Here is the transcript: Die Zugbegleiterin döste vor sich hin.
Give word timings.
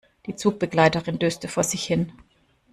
Die 0.25 0.35
Zugbegleiterin 0.35 1.19
döste 1.19 1.47
vor 1.47 1.61
sich 1.63 1.83
hin. 1.83 2.11